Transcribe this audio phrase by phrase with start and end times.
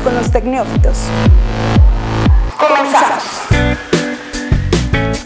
[0.00, 0.98] con los tecnófitos.
[2.58, 3.24] Comenzamos.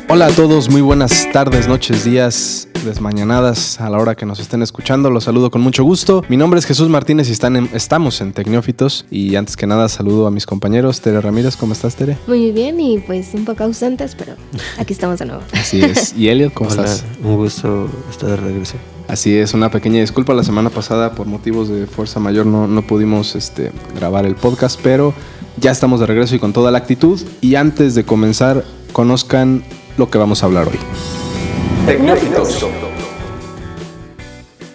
[0.08, 4.62] Hola a todos, muy buenas tardes, noches, días, desmañanadas a la hora que nos estén
[4.62, 5.10] escuchando.
[5.10, 6.22] Los saludo con mucho gusto.
[6.28, 9.06] Mi nombre es Jesús Martínez y están en- estamos en Tecnófitos.
[9.10, 11.00] Y antes que nada, saludo a mis compañeros.
[11.00, 12.16] Tere Ramírez, ¿cómo estás, Tere?
[12.26, 14.34] Muy bien y pues un poco ausentes, pero
[14.78, 15.42] aquí estamos de nuevo.
[15.52, 16.14] Así es.
[16.16, 17.04] ¿Y Elliot, cómo Hola, estás?
[17.24, 18.74] un gusto estar de regreso.
[19.08, 20.32] Así es, una pequeña disculpa.
[20.32, 24.80] La semana pasada, por motivos de fuerza mayor, no, no pudimos este, grabar el podcast,
[24.82, 25.12] pero
[25.58, 27.20] ya estamos de regreso y con toda la actitud.
[27.40, 29.64] Y antes de comenzar, conozcan
[29.98, 31.21] lo que vamos a hablar hoy.
[31.86, 32.64] Tecnófitos.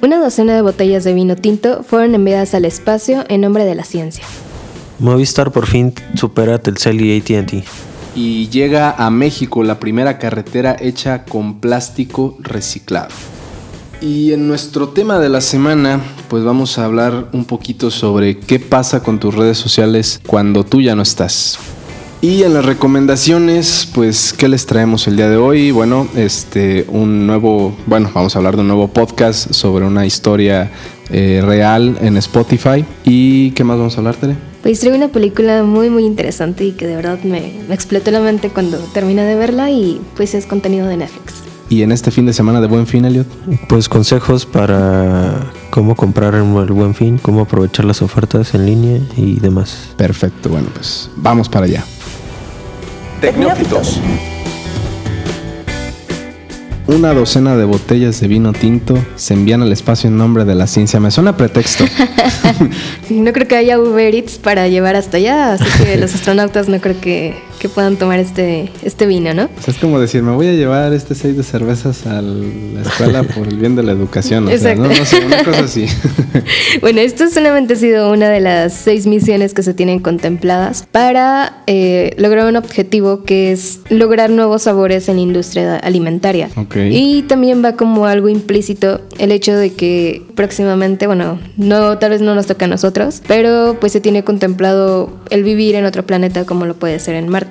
[0.01, 3.85] Una docena de botellas de vino tinto fueron enviadas al espacio en nombre de la
[3.85, 4.25] ciencia.
[4.99, 7.63] Movistar por fin supera Telcel y AT&T.
[8.13, 13.09] Y llega a México la primera carretera hecha con plástico reciclado.
[14.01, 18.59] Y en nuestro tema de la semana, pues vamos a hablar un poquito sobre qué
[18.59, 21.57] pasa con tus redes sociales cuando tú ya no estás.
[22.27, 25.71] Y en las recomendaciones, pues, ¿qué les traemos el día de hoy?
[25.71, 30.69] Bueno, este, un nuevo, bueno, vamos a hablar de un nuevo podcast sobre una historia
[31.09, 32.83] eh, real en Spotify.
[33.05, 34.35] ¿Y qué más vamos a hablar, Tere?
[34.61, 38.19] Pues traigo una película muy muy interesante y que de verdad me, me explotó la
[38.19, 41.33] mente cuando terminé de verla y pues es contenido de Netflix.
[41.69, 43.27] Y en este fin de semana de Buen Fin, Elliot.
[43.69, 49.39] Pues consejos para cómo comprar el buen fin, cómo aprovechar las ofertas en línea y
[49.39, 49.91] demás.
[49.95, 51.85] Perfecto, bueno, pues vamos para allá.
[53.21, 53.99] Tecnófitos.
[56.85, 60.67] Una docena de botellas de vino tinto se envían al espacio en nombre de la
[60.67, 60.99] ciencia.
[60.99, 61.85] Me suena a pretexto.
[63.09, 66.79] No creo que haya Uber Eats para llevar hasta allá, así que los astronautas no
[66.79, 69.45] creo que, que puedan tomar este, este vino, ¿no?
[69.45, 72.81] O sea, es como decir, me voy a llevar este seis de cervezas a la
[72.81, 74.47] escuela por el bien de la educación.
[74.47, 74.99] O sea, no, Exacto.
[74.99, 75.85] no sé, una cosa así.
[76.81, 81.63] Bueno, esto solamente ha sido una de las seis misiones que se tienen contempladas para
[81.67, 86.49] eh, lograr un objetivo que es lograr nuevos sabores en la industria alimentaria.
[86.55, 86.75] Ok.
[86.91, 92.21] Y también va como algo implícito el hecho de que próximamente, bueno, no tal vez
[92.21, 96.45] no nos toca a nosotros, pero pues se tiene contemplado el vivir en otro planeta
[96.45, 97.46] como lo puede ser en Marte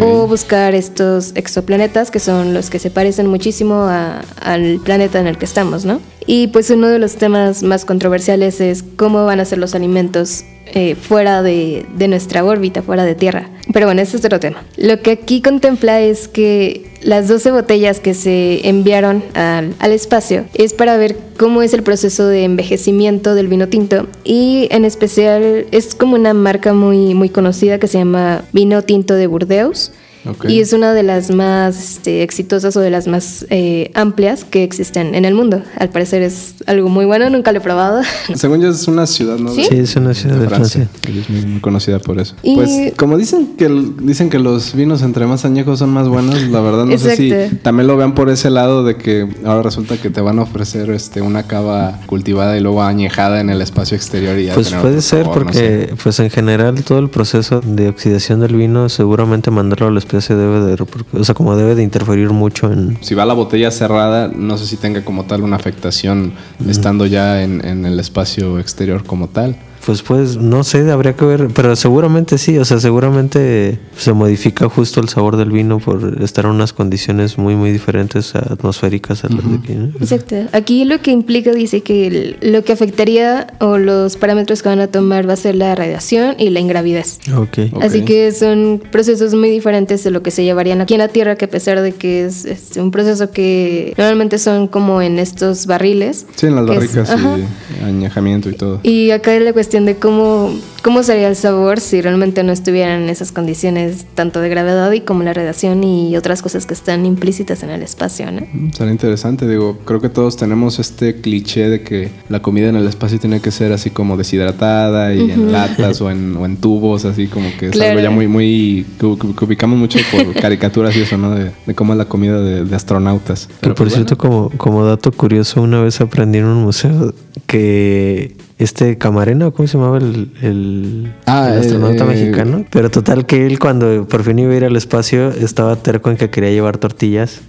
[0.00, 5.26] O buscar estos exoplanetas que son los que se parecen muchísimo a- al planeta en
[5.26, 6.00] el que estamos, ¿no?
[6.26, 10.44] Y pues uno de los temas más controversiales es cómo van a ser los alimentos
[10.74, 13.48] eh, fuera de, de nuestra órbita, fuera de Tierra.
[13.72, 14.64] Pero bueno, ese es otro tema.
[14.76, 20.46] Lo que aquí contempla es que las 12 botellas que se enviaron al, al espacio
[20.54, 25.66] es para ver cómo es el proceso de envejecimiento del vino tinto y en especial
[25.70, 29.92] es como una marca muy, muy conocida que se llama Vino Tinto de Burdeos.
[30.28, 30.46] Ok.
[30.48, 34.62] Y es una de las más este, exitosas o de las más eh, amplias que
[34.64, 35.62] existen en el mundo.
[35.78, 38.02] Al parecer es algo muy bueno, nunca lo he probado.
[38.34, 39.50] Según yo es una ciudad, ¿no?
[39.52, 39.64] ¿Sí?
[39.68, 40.88] Sí, es una ciudad de Francia.
[41.06, 42.34] Ella Es muy, conocida por eso.
[42.42, 46.08] Y- Pues como dicen que el- dicen que los vinos entre más añejos son más
[46.08, 47.56] buenos, la verdad no sé si Exacto.
[47.62, 50.90] también lo vean por ese lado de que ahora resulta que te van a ofrecer
[50.90, 55.00] este una cava cultivada y luego añejada en el espacio exterior y ya Pues puede
[55.02, 55.60] ser sabor, no sé.
[55.88, 60.17] porque pues en general todo el proceso de oxidación del vino seguramente mandarlo al espacio
[60.20, 64.28] debe de, o sea, como debe de interferir mucho en si va la botella cerrada,
[64.28, 66.32] no sé si tenga como tal una afectación
[66.68, 69.56] estando ya en, en el espacio exterior como tal.
[69.88, 74.68] Pues pues no sé, habría que ver, pero seguramente sí, o sea, seguramente se modifica
[74.68, 79.28] justo el sabor del vino por estar en unas condiciones muy muy diferentes atmosféricas a
[79.30, 79.86] las de aquí, ¿no?
[79.98, 80.36] Exacto.
[80.52, 84.88] Aquí lo que implica dice que lo que afectaría o los parámetros que van a
[84.88, 87.18] tomar va a ser la radiación y la ingravidez.
[87.34, 87.58] Ok.
[87.72, 87.82] Ok.
[87.82, 91.36] Así que son procesos muy diferentes de lo que se llevarían aquí en la Tierra,
[91.36, 95.64] que a pesar de que es, este, un proceso que normalmente son como en estos
[95.64, 96.26] barriles.
[96.36, 97.38] Sí, en las es- barricas ajá.
[97.38, 98.80] y añejamiento y todo.
[98.82, 100.52] Y acá es la cuestión de cómo,
[100.82, 105.00] cómo sería el sabor si realmente no estuvieran en esas condiciones tanto de gravedad y
[105.00, 108.42] como la radiación y otras cosas que están implícitas en el espacio, ¿no?
[108.52, 112.76] Mm, Será interesante, digo, creo que todos tenemos este cliché de que la comida en
[112.76, 116.56] el espacio tiene que ser así como deshidratada y en latas o en, o en
[116.56, 117.90] tubos, así como que es Claro.
[117.90, 121.34] algo ya muy, muy, que, que- que ubicamos mucho por caricaturas y eso, ¿no?
[121.34, 123.46] De, de cómo es la comida de, de astronautas.
[123.46, 127.14] Que Pero, por pues, cierto, como, como dato curioso, una vez aprendí en un museo
[127.46, 132.64] que este Camarena, ¿cómo se llamaba el, el, Ah, el astronauta eh, mexicano?
[132.70, 136.16] Pero total que él cuando por fin iba a ir al espacio estaba terco en
[136.16, 137.40] que quería llevar tortillas.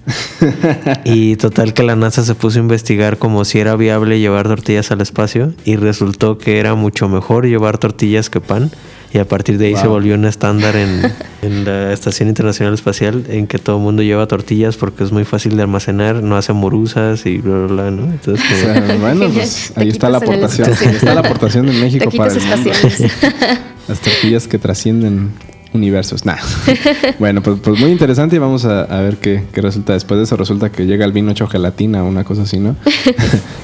[1.04, 4.92] y total que la NASA se puso a investigar como si era viable llevar tortillas
[4.92, 8.70] al espacio y resultó que era mucho mejor llevar tortillas que pan.
[9.12, 11.02] Y a partir de ahí se volvió un estándar en,
[11.42, 15.26] en la Estación Internacional Espacial en que todo el mundo lleva tortillas porque es muy
[15.26, 18.04] fácil de almacenar, no hace morusas y bla, bla, bla, ¿no?
[18.12, 20.70] Entonces, O como- sea, bueno, pues ahí está la aportación.
[20.80, 22.72] Ahí está la aportación de México para el mundo.
[22.72, 23.12] espaciales.
[23.88, 25.32] Las tortillas que trascienden
[25.74, 26.26] universos.
[26.26, 26.36] Nah.
[27.20, 29.94] bueno, pues, pues muy interesante y vamos a, a ver qué, qué resulta.
[29.94, 32.76] Después de eso resulta que llega el vino hecho gelatina o una cosa así, ¿no?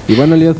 [0.08, 0.56] y bueno, Eliot,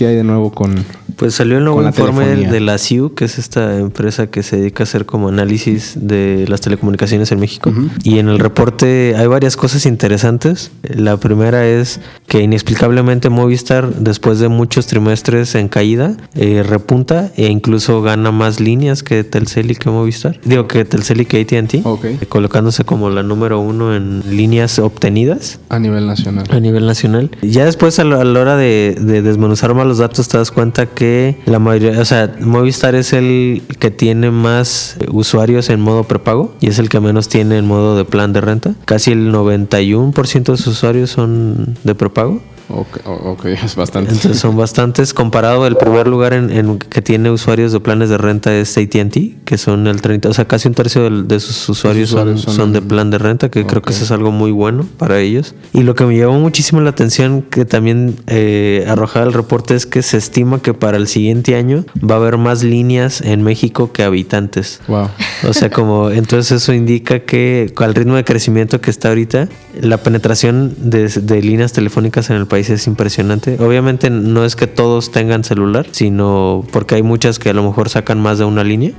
[0.00, 0.74] ¿qué hay de nuevo con,
[1.16, 2.50] Pues salió el nuevo informe telefonía.
[2.50, 6.46] de la CIU, que es esta empresa que se dedica a hacer como análisis de
[6.48, 7.70] las telecomunicaciones en México.
[8.02, 10.70] Y en el reporte hay varias cosas interesantes.
[10.82, 17.48] La primera es que inexplicablemente Movistar, después de muchos trimestres en caída, eh, repunta e
[17.48, 20.40] incluso gana más líneas que Telcel y que Movistar.
[20.46, 22.04] Digo que Telcel y que AT&T, Ok.
[22.06, 26.46] eh, colocándose como la número uno en líneas obtenidas a nivel nacional?
[26.48, 27.30] a nivel nacional.
[27.42, 30.52] Ya después a la, a la hora de, de desmenuzar más los datos te das
[30.52, 35.80] cuenta que la mayoría, o sea, Movistar es el que tiene más eh, usuarios en
[35.80, 38.74] modo prepago y es el que menos tiene en modo de plan de renta.
[38.84, 42.40] Casi el 91% de sus usuarios son de prepago.
[42.72, 44.12] Ok, o- ok, es bastante.
[44.12, 45.12] Entonces son bastantes.
[45.14, 49.44] Comparado, el primer lugar en, en que tiene usuarios de planes de renta es ATT,
[49.44, 52.54] que son el 30, o sea, casi un tercio del- de, sus usuarios, usuarios son,
[52.54, 55.18] son- son de plan de renta, que creo que eso es algo muy bueno para
[55.20, 55.54] ellos.
[55.72, 59.86] Y lo que me llamó muchísimo la atención, que también eh, arrojaba el reporte, es
[59.86, 63.92] que se estima que para el siguiente año va a haber más líneas en México
[63.92, 64.80] que habitantes.
[64.86, 65.08] Wow.
[65.48, 69.48] O sea, como entonces eso indica que al ritmo de crecimiento que está ahorita,
[69.80, 73.56] la penetración de, de líneas telefónicas en el país es impresionante.
[73.60, 77.88] Obviamente no es que todos tengan celular, sino porque hay muchas que a lo mejor
[77.88, 78.92] sacan más de una línea.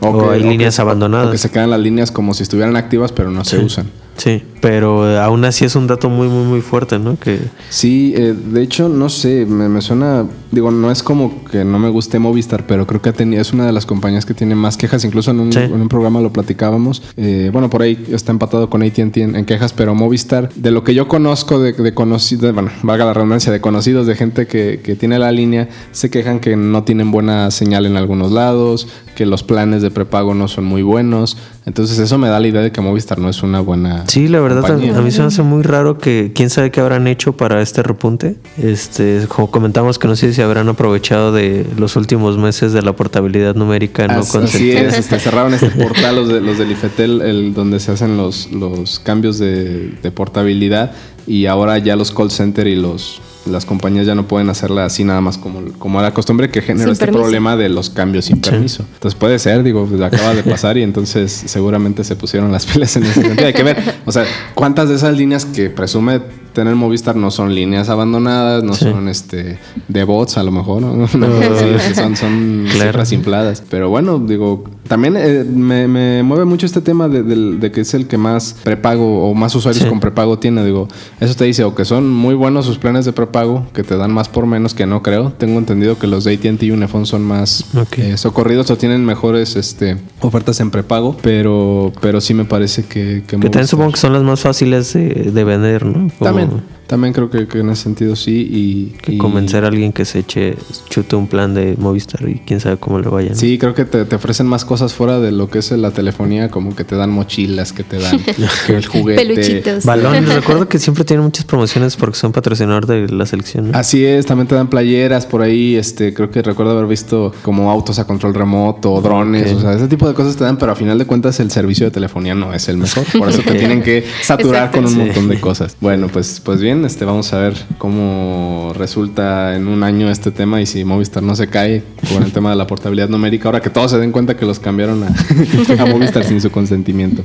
[0.00, 1.28] O hay líneas abandonadas.
[1.28, 3.86] O que se quedan las líneas como si estuvieran activas, pero no se usan.
[4.16, 7.18] Sí, pero aún así es un dato muy, muy, muy fuerte, ¿no?
[7.18, 11.64] Que Sí, eh, de hecho, no sé, me, me suena, digo, no es como que
[11.64, 14.34] no me guste Movistar, pero creo que ha tenido, es una de las compañías que
[14.34, 15.58] tiene más quejas, incluso en un, Sí.
[15.60, 19.44] en un programa lo platicábamos, Eh, bueno, por ahí está empatado con AT&T en, en
[19.44, 23.50] quejas, pero Movistar, de lo que yo conozco de, de conocidos, bueno, valga la redundancia,
[23.50, 27.50] de conocidos de gente que, que tiene la línea, se quejan que no tienen buena
[27.50, 28.86] señal en algunos lados,
[29.16, 32.60] que los planes de prepago no son muy buenos, entonces eso me da la idea
[32.60, 34.96] de que Movistar no es una buena Sí, la verdad, a, compañía.
[34.96, 37.82] a mí se me hace muy raro que quién sabe qué habrán hecho para este
[37.82, 38.36] repunte.
[38.60, 42.94] Este, como comentamos que no sé si habrán aprovechado de los últimos meses de la
[42.94, 47.22] portabilidad numérica no Así, así es, este, cerraron este portal los, de, los del IFETEL,
[47.22, 50.92] el, donde se hacen los, los cambios de, de portabilidad
[51.26, 55.04] y ahora ya los call center y los las compañías ya no pueden hacerla así
[55.04, 57.22] nada más como, como era costumbre que genera Sin este permiso.
[57.22, 58.84] problema de los cambios sin permiso.
[58.94, 62.96] Entonces puede ser, digo, pues acaba de pasar y entonces seguramente se pusieron las pilas
[62.96, 63.46] en ese sentido.
[63.46, 64.24] Hay que ver, o sea,
[64.54, 66.20] cuántas de esas líneas que presume
[66.52, 68.84] tener Movistar no son líneas abandonadas, no Sí.
[68.84, 69.58] son este
[69.88, 71.06] de bots a lo mejor, ¿no?
[71.12, 72.90] Que son, son Claro.
[72.90, 73.62] cifras infladas.
[73.68, 77.82] Pero bueno, digo, también eh, me, me mueve mucho este tema de, del- de que
[77.82, 79.88] es el que más prepago o más usuarios Sí.
[79.88, 80.64] con prepago tiene.
[80.64, 80.88] Digo,
[81.20, 84.12] eso te dice o que son muy buenos sus planes de prepago, que te dan
[84.12, 85.32] más por menos, que no creo.
[85.38, 87.98] Tengo entendido que los de AT&T y Unifone son más Ok.
[87.98, 93.22] eh, socorridos o tienen mejores este, ofertas en prepago, pero, pero sí me parece que...
[93.26, 95.92] Que también Movistar- supongo que son las más fáciles de, de vender, ¿no?
[95.92, 96.81] Como También, women.
[96.92, 98.46] También creo que, que en ese sentido sí.
[98.50, 100.56] Y, Que y- convencer a alguien que se eche,
[100.90, 103.30] chute un plan de Movistar y quién sabe cómo le vaya.
[103.30, 103.34] ¿no?
[103.34, 106.50] Sí, creo que te, te ofrecen más cosas fuera de lo que es la telefonía,
[106.50, 108.18] como que te dan mochilas, que te dan
[108.66, 109.24] que el juguete.
[109.26, 109.84] Peluchitos.
[109.86, 113.70] Balón, recuerdo que siempre tienen muchas promociones porque son patrocinador de la selección.
[113.72, 113.78] ¿no?
[113.78, 117.70] Así es, también te dan playeras por ahí, este, creo que recuerdo haber visto como
[117.70, 120.74] autos a control remoto, drones, o sea, ese tipo de cosas te dan, pero a
[120.74, 123.82] final de cuentas el servicio de telefonía no es el mejor, por eso te tienen
[123.82, 124.76] que saturar Exacto.
[124.78, 124.98] con un Sí.
[124.98, 125.76] montón de cosas.
[125.80, 130.60] Bueno, pues, pues bien, este, vamos a ver cómo resulta en un año este tema
[130.60, 133.70] y si Movistar no se cae con el tema de la portabilidad numérica, ahora que
[133.70, 135.04] todos se den cuenta que los cambiaron
[135.78, 137.22] a, Movistar sin su consentimiento.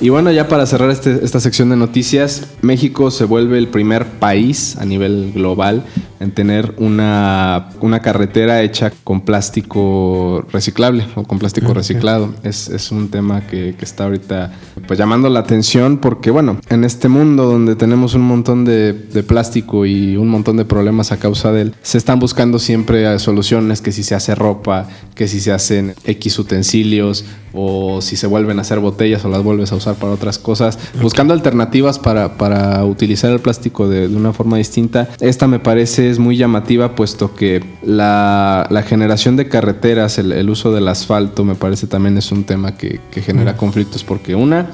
[0.00, 4.06] Y bueno, ya para cerrar este- esta sección de noticias, México se vuelve el primer
[4.06, 5.84] país a nivel global
[6.24, 12.34] en tener una, una carretera hecha con plástico reciclable o con plástico reciclado.
[12.42, 14.52] Es, es un tema que, que está ahorita
[14.88, 19.22] pues llamando la atención porque bueno, en este mundo donde tenemos un montón de, de
[19.22, 23.18] plástico y un montón de problemas a causa de él, se están buscando siempre eh,
[23.18, 28.26] soluciones que si se hace ropa, que si se hacen X utensilios o si se
[28.26, 32.36] vuelven a hacer botellas o las vuelves a usar para otras cosas, buscando alternativas para,
[32.36, 35.08] para utilizar el plástico de, de una forma distinta.
[35.20, 40.48] Esta me parece es muy llamativa puesto que la, la generación de carreteras, el, el
[40.48, 44.70] uso del asfalto me parece también es un tema que, que genera conflictos porque una,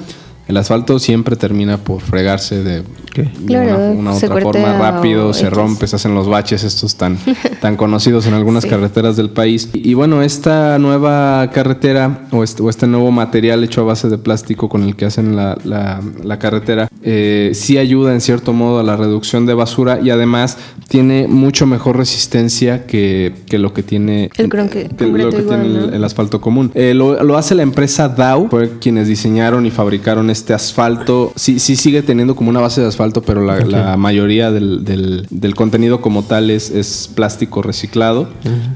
[0.47, 2.83] el asfalto siempre termina por fregarse de,
[3.15, 7.17] de Claro, una, una otra forma rápido, se rompe, se hacen los baches estos tan,
[7.61, 8.69] tan conocidos en algunas Sí.
[8.69, 9.69] carreteras del país.
[9.73, 14.09] Y, y bueno, esta nueva carretera o este, o este nuevo material hecho a base
[14.09, 18.51] de plástico con el que hacen la, la- la carretera, eh, sí ayuda en cierto
[18.51, 23.73] modo a la reducción de basura y además tiene mucho mejor resistencia que, que lo
[23.73, 25.95] que tiene El cronque- que lo que igual, tiene el- ¿no?
[25.95, 26.71] el asfalto común.
[26.73, 31.31] Eh, lo, lo hace la empresa Dow, fue quienes diseñaron y fabricaron este asfalto.
[31.35, 35.27] Sí, sí sigue teniendo como una base de asfalto, pero la, la mayoría del, del-
[35.29, 38.29] del contenido como tal es, es plástico reciclado.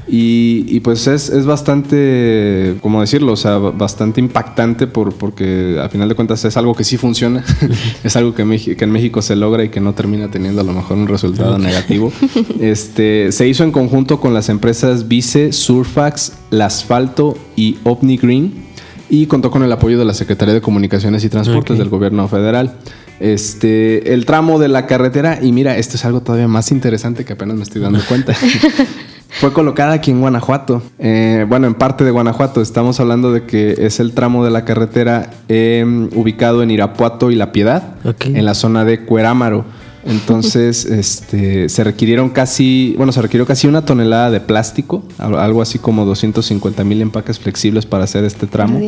[0.08, 3.32] y, y pues es, es bastante, ¿cómo decirlo?
[3.32, 7.44] O sea, bastante impactante por, porque a final de cuentas es algo que sí funciona.
[8.04, 10.72] es algo que, que en México se logra y que no termina teniendo a lo
[10.72, 12.12] mejor un resultado negativo.
[12.60, 16.32] Este, se hizo en conjunto con las empresas Vice, Surfax,
[16.66, 18.66] Asfalto y Omni Green
[19.08, 22.74] y contó con el apoyo de la Secretaría de Comunicaciones y Transportes del Gobierno Federal.
[23.20, 27.32] Este, el tramo de la carretera, y mira, esto es algo todavía más interesante que
[27.32, 28.34] apenas me estoy dando cuenta.
[29.40, 30.82] Fue colocada aquí en Guanajuato.
[30.98, 32.62] Eh, bueno, en parte de Guanajuato.
[32.62, 37.34] Estamos hablando de que es el tramo de la carretera eh, ubicado en Irapuato y
[37.34, 38.26] La Piedad, Ok.
[38.26, 39.64] en la zona de Cuerámaro.
[40.06, 45.60] Entonces, este, se requirieron casi, bueno, se requirió casi una tonelada de plástico, al- algo
[45.60, 48.80] así como 250 mil empaques flexibles para hacer este tramo.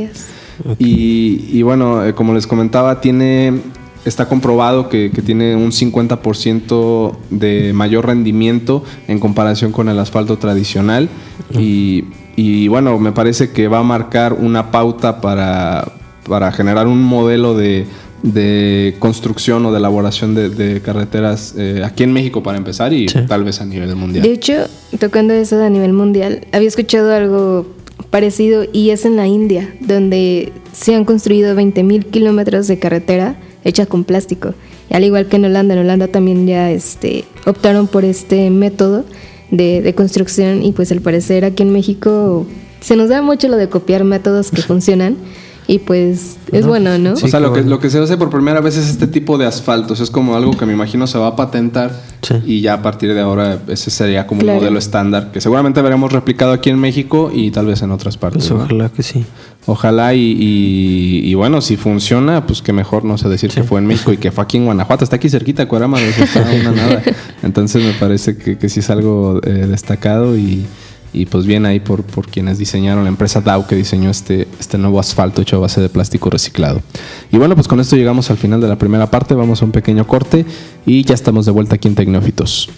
[0.78, 3.61] Y bueno, eh, como les comentaba, tiene
[4.05, 10.38] está comprobado que, que tiene un 50% de mayor rendimiento en comparación con el asfalto
[10.38, 11.09] tradicional.
[11.59, 12.05] Y,
[12.37, 15.93] y bueno, me parece que va a marcar una pauta para,
[16.28, 17.87] para generar un modelo de,
[18.23, 23.09] de construcción o de elaboración de, de carreteras eh, aquí en México para empezar y
[23.09, 23.21] Sí.
[23.28, 24.23] tal vez a nivel mundial.
[24.25, 24.55] De hecho,
[24.99, 27.67] tocando eso a nivel mundial, había escuchado algo
[28.11, 33.87] parecido y es en la India, donde se han construido 20.000 kilómetros de carretera hecha
[33.87, 34.55] con plástico.
[34.91, 39.05] Y al igual que en Holanda, en Holanda también ya este, optaron por este método
[39.50, 42.47] de, de construcción y pues al parecer aquí en México
[42.81, 45.17] se nos da mucho lo de copiar métodos que funcionan
[45.67, 47.15] y pues es No, bueno, ¿no?
[47.17, 47.27] sí.
[47.27, 49.45] o sea, lo que, lo que se hace por primera vez es este tipo de
[49.45, 50.00] asfaltos.
[50.00, 52.35] Es como algo que me imagino se va a patentar Sí.
[52.47, 54.59] y ya a partir de ahora ese sería como Claro.
[54.59, 58.17] un modelo estándar que seguramente veremos replicado aquí en México y tal vez en otras
[58.17, 58.49] partes.
[58.49, 58.65] Pues ¿no?
[58.65, 59.25] ojalá que sí.
[59.67, 63.81] Ojalá y, y- y bueno, si funciona, pues que mejor no sé decir que fue
[63.81, 65.05] en México y que fue aquí en Guanajuato.
[65.05, 67.03] Está aquí cerquita, Cuerama, está a una nada.
[67.43, 70.65] Entonces me parece que, que sí es algo eh, destacado y,
[71.12, 74.79] y pues bien ahí por, por quienes diseñaron, la empresa Dow que diseñó este, este
[74.79, 76.81] nuevo asfalto hecho a base de plástico reciclado.
[77.31, 79.73] Y bueno, pues con esto llegamos al final de la primera parte, vamos a un
[79.73, 80.47] pequeño corte
[80.87, 82.71] y ya estamos de vuelta aquí en Tecnófitos.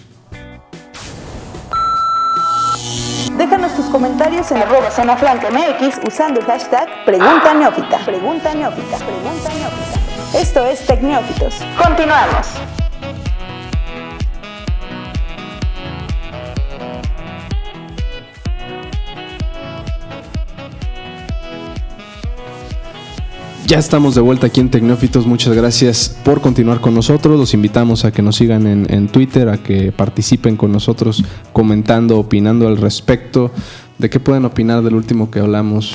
[3.81, 7.97] Tus comentarios en arroba zona franca MX usando el hashtag Pregunta Neófita.
[8.05, 8.97] Pregunta Neófita.
[8.97, 10.37] Pregunta Neófita.
[10.37, 11.55] Esto es Tecnófitos.
[11.83, 12.80] Continuamos.
[23.71, 25.25] Ya estamos de vuelta aquí en Tecnófitos.
[25.25, 27.39] Muchas gracias por continuar con nosotros.
[27.39, 31.23] Los invitamos a que nos sigan en, en Twitter, a que participen con nosotros
[31.53, 33.49] comentando, opinando al respecto.
[33.97, 35.93] ¿De qué pueden opinar del último que hablamos?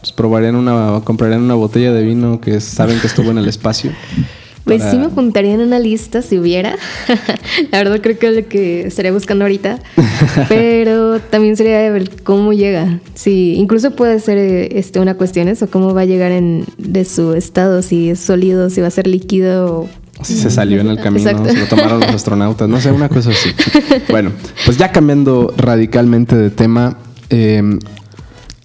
[0.00, 3.92] Pues probarían una, comprarían una botella de vino que saben que estuvo en el espacio.
[4.64, 6.76] Pues para- sí me apuntaría en una lista si hubiera.
[7.70, 9.78] la verdad creo que es lo que estaría buscando ahorita.
[10.48, 12.98] Pero también sería de ver cómo llega.
[13.14, 17.04] Sí, incluso puede ser eh, este, una cuestión eso, cómo va a llegar en, de
[17.04, 19.80] su estado, si es sólido, si va a ser líquido.
[19.82, 19.88] o-
[20.22, 21.52] Si se salió en el camino, Exacto.
[21.52, 23.50] se lo tomaron los astronautas, no sé, una cosa así.
[24.08, 24.32] Bueno,
[24.64, 26.98] pues ya cambiando radicalmente de tema,
[27.30, 27.62] eh,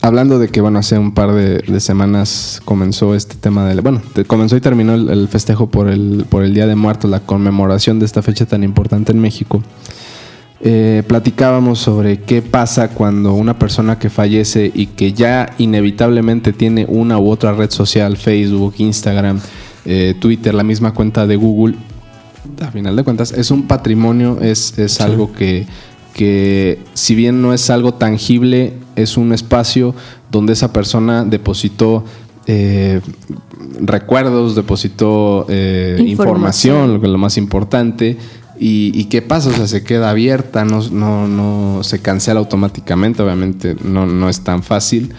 [0.01, 3.81] hablando de que, bueno, hace un par de, de semanas comenzó este tema del.
[3.81, 7.09] Bueno, te- comenzó y terminó el, el festejo por el, por el Día de Muertos,
[7.09, 9.61] la conmemoración de esta fecha tan importante en México.
[10.61, 16.85] Eh, platicábamos sobre qué pasa cuando una persona que fallece y que ya inevitablemente tiene
[16.89, 19.39] una u otra red social, Facebook, Instagram,
[19.85, 21.75] eh, Twitter, la misma cuenta de Google,
[22.61, 25.65] a final de cuentas es un patrimonio, es, es algo que,
[26.13, 29.93] que si bien no es algo tangible, es un espacio
[30.31, 32.03] donde esa persona depositó
[32.47, 33.01] eh,
[33.79, 36.77] recuerdos, depositó eh, Información.
[36.91, 38.17] información, lo más importante.
[38.59, 39.49] Y, y qué pasa?
[39.49, 44.41] O sea, se queda abierta, no, no, no se cancela automáticamente, obviamente no, no es
[44.41, 45.13] tan fácil.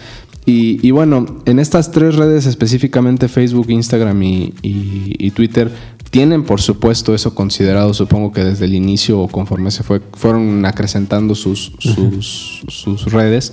[0.45, 5.71] Y, y bueno, en estas tres redes específicamente Facebook, Instagram y, y- y Twitter
[6.11, 10.65] tienen por supuesto eso considerado, supongo que desde el inicio o conforme se fue, fueron
[10.67, 13.53] acrecentando sus, sus, sus redes.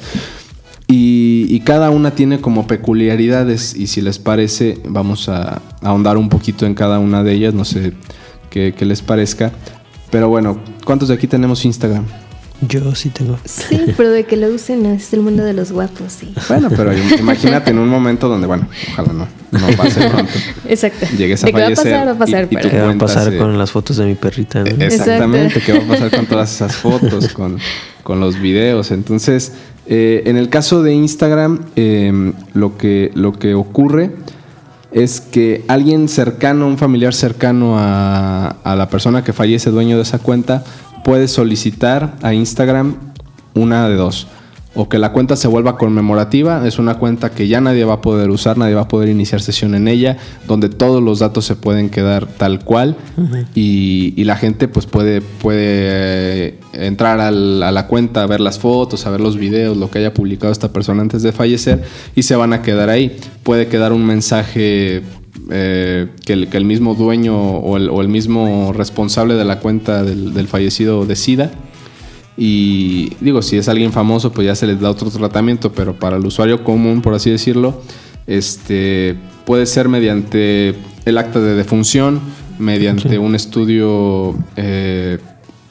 [0.88, 6.18] Y, y cada una tiene como peculiaridades y si les parece vamos a, a ahondar
[6.18, 7.94] un poquito en cada una de ellas, no sé
[8.50, 9.52] qué, qué les parezca.
[10.10, 12.06] Pero bueno, ¿cuántos de aquí tenemos Instagram?
[12.62, 13.38] Yo sí tengo.
[13.46, 16.34] Sí, pero de que lo usen es el mundo de los guapos, sí.
[16.50, 20.32] Bueno, pero im- imagínate en un momento donde, bueno, ojalá no, no pase pronto.
[20.68, 21.06] Exacto.
[21.16, 22.96] Llegues a de que va a fallecer pasar, va a pasar, y- ¿Qué va a
[22.98, 24.64] pasar eh, con las fotos de mi perrita?
[24.64, 24.84] no?
[24.84, 27.60] Exactamente, ¿qué va a pasar con todas esas fotos, con,
[28.02, 28.90] con los videos?
[28.90, 29.54] Entonces,
[29.86, 34.12] eh, en el caso de Instagram, eh, lo, que, lo que ocurre
[34.92, 40.02] es que alguien cercano, un familiar cercano a, a la persona que fallece, dueño de
[40.04, 40.64] esa cuenta,
[41.08, 42.98] puede solicitar a Instagram
[43.54, 44.28] una de dos.
[44.76, 48.02] O que la cuenta se vuelva conmemorativa, es una cuenta que ya nadie va a
[48.02, 50.18] poder usar, nadie va a poder iniciar sesión en ella,
[50.50, 52.98] donde todos los datos se pueden quedar tal cual
[53.56, 55.60] y, y la gente pues puede, puede
[56.50, 60.00] eh, entrar al- a la cuenta, ver las fotos, a ver los videos, lo que
[60.00, 61.84] haya publicado esta persona antes de fallecer
[62.16, 63.16] y se van a quedar ahí.
[63.44, 65.02] Puede quedar un mensaje
[65.50, 69.60] eh, que, el, que el mismo dueño o el, o el mismo responsable de la
[69.60, 71.52] cuenta del, del fallecido decida.
[72.38, 76.18] Y digo, si es alguien famoso, pues ya se les da otro tratamiento, pero para
[76.18, 77.82] el usuario común, por así decirlo,
[78.28, 80.76] este puede ser mediante
[81.06, 82.20] el acta de defunción,
[82.60, 85.18] mediante un estudio, eh,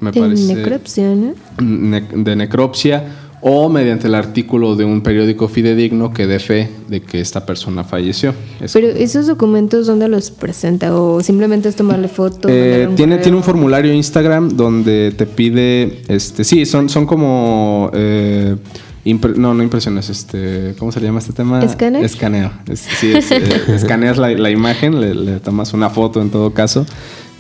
[0.00, 1.35] me De parece, necropsia, ¿no?
[1.61, 3.04] ne- de necropsia
[3.42, 7.84] o mediante el artículo de un periódico fidedigno que dé fe de que esta persona
[7.84, 8.34] falleció.
[8.60, 10.96] Es- Pero esos documentos, ¿dónde los presenta?
[10.98, 12.48] ¿O simplemente es tomarle foto?
[12.50, 13.22] Eh, tiene, correo?
[13.22, 18.56] tiene un formulario Instagram donde te pide, este, sí, son, son como, eh,
[19.04, 21.62] impre- no, no impresiones, este, ¿cómo se le llama este tema?
[21.62, 22.04] ¿Escáner?
[22.04, 22.50] Escaneo.
[22.68, 23.42] Es- sí, es, eh,
[23.74, 26.84] escaneas la, la imagen, le, le tomas una foto en todo caso.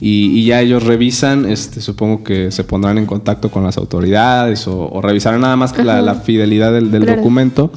[0.00, 4.68] Y, y ya ellos revisan, este, supongo que se pondrán en contacto con las autoridades
[4.68, 7.16] o, o revisarán nada más que la, fidelidad del, del Claro.
[7.18, 7.70] documento.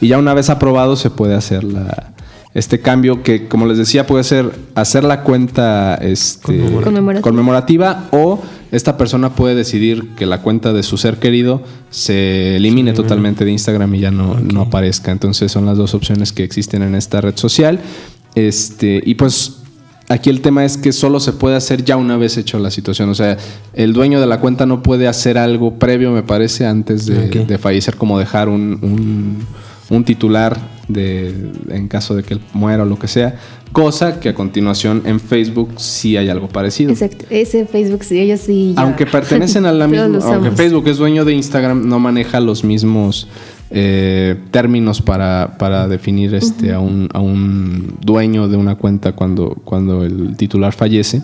[0.00, 2.14] Y ya una vez aprobado se puede hacer la,
[2.54, 7.20] este cambio que, como les decía, puede ser hacer la cuenta este, Conmemorativa.
[7.20, 8.40] conmemorativa o
[8.72, 13.52] esta persona puede decidir que la cuenta de su ser querido se elimine totalmente de
[13.52, 15.12] Instagram y ya no, no aparezca.
[15.12, 17.80] Entonces son las dos opciones que existen en esta red social.
[18.34, 19.55] Este, y pues
[20.08, 23.08] aquí el tema es que solo se puede hacer ya una vez hecho la situación.
[23.10, 23.36] O sea,
[23.74, 27.58] el dueño de la cuenta no puede hacer algo previo, me parece, antes de, de
[27.58, 29.46] fallecer, como dejar un, un-
[29.88, 31.32] un titular de,
[31.68, 33.36] en caso de que él muera o lo que sea.
[33.70, 36.90] Cosa que a continuación en Facebook sí hay algo parecido.
[36.90, 37.24] Exacto.
[37.30, 38.72] Ese Facebook, sí, ellos sí.
[38.74, 38.82] ya.
[38.82, 40.50] Aunque pertenecen a la misma, lo aunque.
[40.52, 43.28] Facebook es dueño de Instagram, no maneja los mismos
[43.70, 49.56] eh, términos para, para definir este, a, un, a un dueño de una cuenta cuando,
[49.64, 51.22] cuando el titular fallece.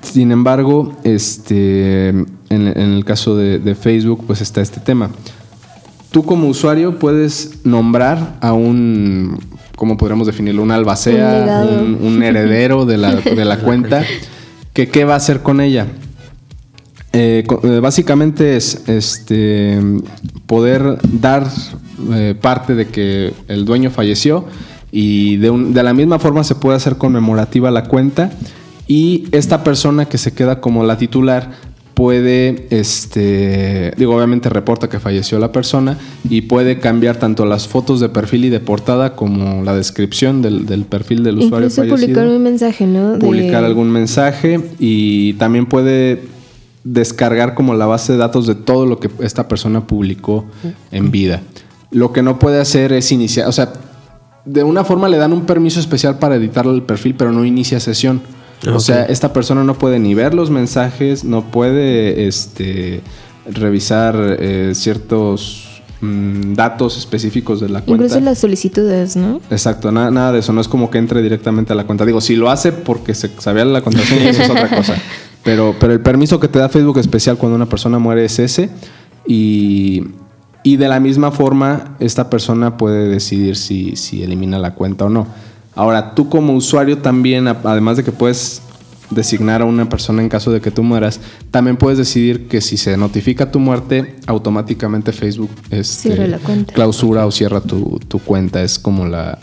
[0.00, 5.10] Sin embargo, este, en, en el caso de, de Facebook, pues está este tema.
[6.10, 9.38] Tú como usuario puedes nombrar a un,
[9.76, 10.62] ¿cómo podríamos definirlo?
[10.62, 14.04] Un albacea, un, un heredero de la, de la cuenta,
[14.72, 15.86] que qué va a hacer con ella.
[17.14, 19.78] Eh, eh, básicamente es este
[20.46, 21.46] poder dar
[22.12, 24.44] eh, parte de que el dueño falleció
[24.90, 28.30] y de, un- de la misma forma se puede hacer conmemorativa la cuenta
[28.88, 31.52] y esta persona que se queda como la titular
[31.94, 35.96] puede, este, digo, obviamente reporta que falleció la persona
[36.28, 40.66] y puede cambiar tanto las fotos de perfil y de portada como la descripción del,
[40.66, 43.12] del perfil del usuario Incluso fallecido publicar un mensaje, ¿no?
[43.12, 46.20] De- publicar algún mensaje y también puede
[46.84, 50.44] descargar como la base de datos de todo lo que esta persona publicó
[50.92, 51.42] en vida.
[51.90, 53.72] Lo que no puede hacer es iniciar, o sea,
[54.44, 57.80] de una forma le dan un permiso especial para editar el perfil, pero no inicia
[57.80, 58.20] sesión.
[58.72, 63.02] O sea, esta persona no puede ni ver los mensajes, no puede este,
[63.50, 68.04] revisar eh, ciertos mm, datos específicos de la cuenta.
[68.04, 69.40] Incluso las solicitudes, ¿no?
[69.50, 70.54] Exacto, nada, nada de eso.
[70.54, 72.06] No es como que entre directamente a la cuenta.
[72.06, 74.94] Digo, si lo hace porque se sabía la contraseña, eso es otra cosa.
[75.44, 78.70] Pero, pero el permiso que te da Facebook especial cuando una persona muere es ese.
[79.26, 80.02] Y,
[80.62, 85.10] y de la misma forma, esta persona puede decidir si, si elimina la cuenta o
[85.10, 85.26] no.
[85.74, 88.62] Ahora, tú como usuario también, además de que puedes
[89.10, 92.76] designar a una persona en caso de que tú mueras, también puedes decidir que si
[92.76, 96.72] se notifica tu muerte, automáticamente Facebook este, Cierra la cuenta.
[96.72, 98.62] clausura o cierra tu, tu cuenta.
[98.62, 99.38] Es como la,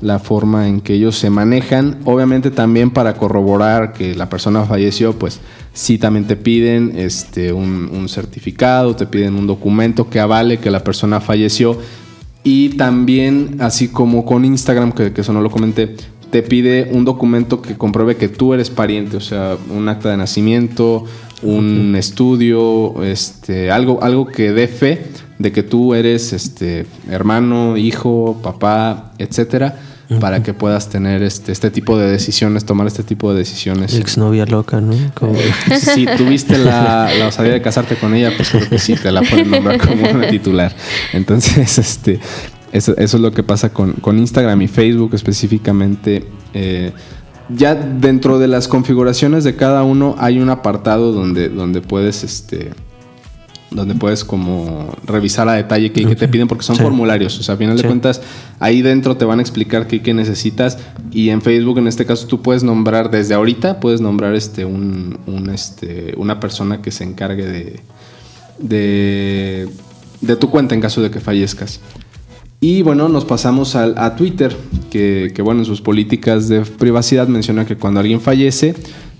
[0.00, 1.98] la forma en que ellos se manejan.
[2.04, 5.40] Obviamente también para corroborar que la persona falleció, pues
[5.72, 10.84] sí también te piden este, un, certificado, te piden un documento que avale que la
[10.84, 11.78] persona falleció.
[12.44, 15.96] Y también, así como con Instagram, que, que eso no lo comenté,
[16.30, 20.16] te pide un documento que compruebe que tú eres pariente, o sea, un acta de
[20.16, 21.04] nacimiento,
[21.42, 25.06] un estudio, este, algo, algo que dé fe
[25.38, 29.76] de que tú eres este hermano, hijo, papá, etcétera,
[30.20, 33.94] para que puedas tener este, este tipo de decisiones, tomar este tipo de decisiones.
[33.94, 34.94] Exnovia loca, ¿no?
[35.14, 35.34] Como-
[35.78, 39.20] Si tuviste la, la osadía de casarte con ella, pues creo que sí, te la
[39.22, 40.74] pueden nombrar como una titular.
[41.12, 42.20] Entonces, este,
[42.72, 46.24] eso, eso es lo que pasa con, con Instagram y Facebook específicamente.
[46.54, 46.92] Eh,
[47.48, 52.70] ya dentro de las configuraciones de cada uno hay un apartado donde, donde puedes, este,
[53.70, 56.82] donde puedes como revisar a detalle qué, qué te piden porque son Sí.
[56.82, 57.38] formularios.
[57.38, 58.22] O sea, a final de cuentas,
[58.60, 60.78] ahí dentro te van a explicar qué, qué necesitas.
[61.10, 65.18] Y en Facebook, en este caso, tú puedes nombrar, desde ahorita, puedes nombrar este un,
[65.26, 67.80] un, este, una persona que se encargue de,
[68.58, 69.68] de,
[70.20, 71.80] de tu cuenta en caso de que fallezcas.
[72.60, 74.56] Y bueno, nos pasamos al- a, Twitter,
[74.90, 78.74] que, que, bueno, en sus políticas de privacidad menciona que cuando alguien fallece,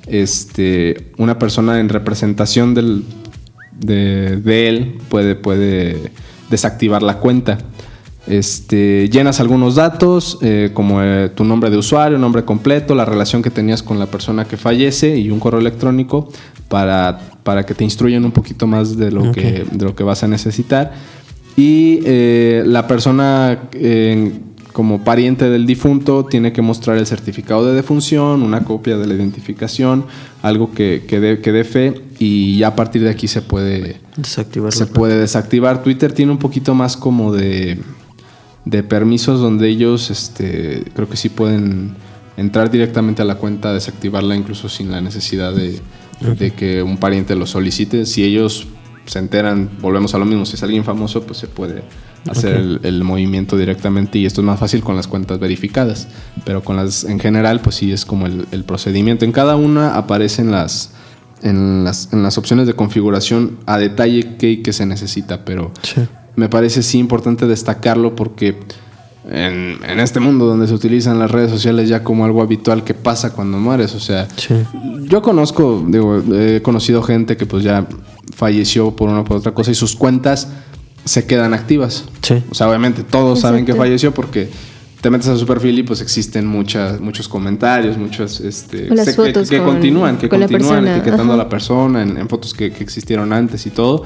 [0.07, 3.05] este, una persona en representación del,
[3.79, 6.11] de, de él puede, puede
[6.51, 7.59] desactivar la cuenta.
[8.27, 13.40] Este, llenas algunos datos, eh, como eh, tu nombre de usuario, nombre completo, la relación
[13.42, 16.29] que tenías con la persona que fallece y un correo electrónico
[16.68, 20.25] para, para que te instruyan un poquito más de lo, que, de lo que vas
[20.25, 20.92] a necesitar.
[21.57, 24.33] Y eh, la persona eh,
[24.77, 29.14] como pariente del difunto tiene que mostrar el certificado de defunción, una copia de la
[29.14, 30.05] identificación,
[30.42, 34.73] algo que, que dé que fe y ya a partir de aquí se puede, Desactivar
[34.73, 35.83] se puede desactivar.
[35.83, 37.79] Twitter tiene un poquito más como de,
[38.66, 41.95] de permisos donde ellos este, creo que sí pueden
[42.37, 45.81] entrar directamente a la cuenta, desactivarla incluso sin la necesidad de,
[46.38, 48.05] de que un pariente lo solicite.
[48.05, 48.66] Si ellos
[49.07, 51.83] se enteran, volvemos a lo mismo, si es alguien famoso, pues se puede
[52.29, 56.09] hacer el, el movimiento directamente y esto es más fácil con las cuentas verificadas,
[56.45, 59.25] pero con las en general, pues sí es como el, el procedimiento.
[59.25, 60.90] En cada una aparecen las,
[61.42, 65.71] en las, en las opciones de configuración a detalle qué y qué se necesita, pero
[65.83, 66.01] Sí.
[66.35, 68.59] me parece sí importante destacarlo porque
[69.30, 72.94] en, en este mundo donde se utilizan las redes sociales ya como algo habitual que
[72.94, 74.54] pasa cuando mueres, o sea, Sí.
[75.02, 77.86] yo conozco, digo, he conocido gente que pues ya
[78.34, 80.48] falleció por una o por otra cosa y sus cuentas
[81.04, 82.04] se quedan activas.
[82.22, 82.42] Sí.
[82.50, 84.48] O sea, obviamente todos saben que falleció porque
[85.00, 89.12] te metes a su perfil y pues existen muchas, muchos comentarios, muchos este, las que-
[89.12, 92.72] fotos que, con- continúan, que con continúan etiquetando a la persona en, en fotos que,
[92.72, 94.02] que existieron antes y todo.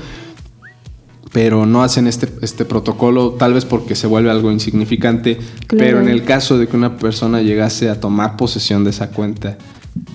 [1.33, 5.37] Pero no hacen este, este protocolo, tal vez porque se vuelve algo insignificante.
[5.37, 5.85] Claro.
[5.85, 9.57] Pero en el caso de que una persona llegase a tomar posesión de esa cuenta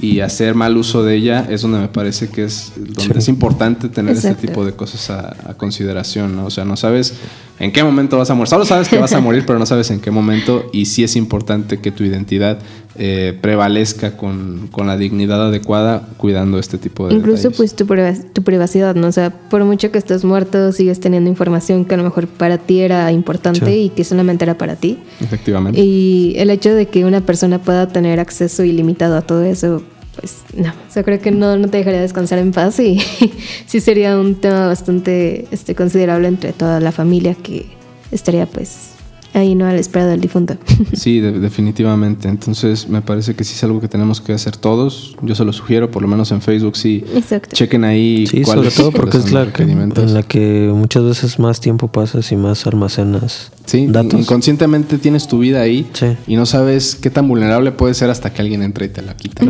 [0.01, 3.11] y hacer mal uso de ella, es donde me parece que es donde Sí.
[3.15, 4.35] es importante tener Exacto.
[4.37, 6.45] este tipo de cosas a, a consideración, ¿no?
[6.45, 7.13] O sea, no sabes
[7.59, 8.49] en qué momento vas a morir.
[8.49, 10.69] Solo sabes que vas a morir, pero no sabes en qué momento.
[10.73, 12.59] Y sí es importante que tu identidad
[12.97, 17.57] eh, prevalezca con, con la dignidad adecuada, cuidando este tipo de Incluso detalles.
[17.57, 17.85] pues tu,
[18.33, 19.07] tu privacidad, ¿no?
[19.07, 22.57] O sea, por mucho que estés muerto, sigues teniendo información que a lo mejor para
[22.57, 23.71] ti era importante Sí.
[23.83, 24.99] y que solamente era para ti.
[25.19, 25.79] Efectivamente.
[25.79, 29.83] Y el hecho de que una persona pueda tener acceso ilimitado a todo eso,
[30.19, 32.99] pues no, o sea, creo que no, no te dejaría descansar en paz y
[33.65, 37.65] sí sería un tema bastante este, considerable entre toda la familia que
[38.11, 38.91] estaría pues
[39.35, 39.65] ahí, ¿no?
[39.65, 40.55] A la espera del difunto.
[40.93, 42.27] Sí, de- definitivamente.
[42.29, 45.15] Entonces, me parece que sí es algo que tenemos que hacer todos.
[45.21, 47.03] Yo se lo sugiero, por lo menos en Facebook, sí.
[47.15, 47.55] Exacto.
[47.55, 48.25] Chequen ahí.
[48.27, 52.31] Sí, sobre todo porque es la que, en la que muchas veces más tiempo pasas
[52.31, 54.19] y más almacenas Sí, datos.
[54.19, 56.07] inconscientemente tienes tu vida ahí Sí.
[56.27, 59.15] y no sabes qué tan vulnerable puede ser hasta que alguien entre y te la
[59.17, 59.45] quita.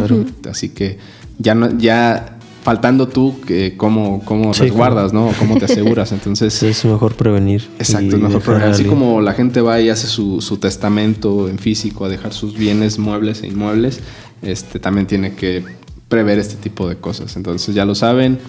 [0.50, 0.98] Así que
[1.38, 2.35] ya no, ya
[2.66, 5.32] faltando tú, que cómo, cómo Sí, resguardas, ¿no?
[5.38, 6.12] Cómo te aseguras.
[6.14, 7.70] Entonces, es mejor prevenir.
[7.78, 11.60] exacto, es mejor a Así como la gente va y hace su, su testamento en
[11.60, 14.00] físico a dejar sus bienes muebles e inmuebles,
[14.42, 15.64] este también tiene que
[16.10, 17.36] prever este tipo de cosas.
[17.36, 18.40] Entonces ya lo saben,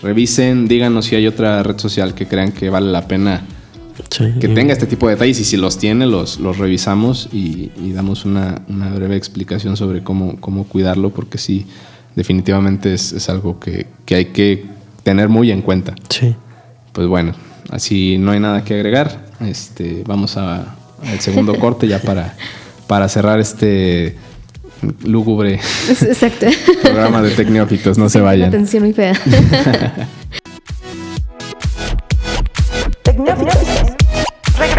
[0.00, 3.42] revisen, díganos si hay otra red social que crean que vale la pena
[4.10, 7.70] Sí, que tenga este tipo de detalles y si los tiene, los, los revisamos y,
[7.82, 11.66] y damos una, una breve explicación sobre cómo, cómo cuidarlo, porque sí,
[12.16, 14.64] definitivamente es, es algo que, que hay que
[15.04, 15.94] tener muy en cuenta.
[16.08, 16.34] Sí.
[16.92, 17.32] Pues bueno,
[17.70, 19.26] así no hay nada que agregar.
[19.40, 20.74] Este, vamos a-
[21.06, 22.34] al segundo corte ya para,
[22.86, 24.16] para cerrar este
[25.04, 26.46] lúgubre Exacto.
[26.82, 27.96] programa de Tecnófitos.
[27.98, 28.50] No se vayan.
[28.50, 29.12] tensión muy fea.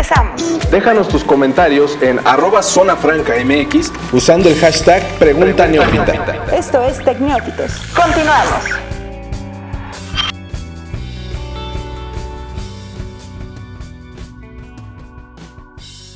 [0.08, 0.72] Regresamos.
[0.72, 6.46] Déjanos tus comentarios en arroba zona franca mx usando el hashtag pregunta neófita.
[6.56, 7.74] Esto es Tecnófitos.
[7.94, 8.64] Continuamos.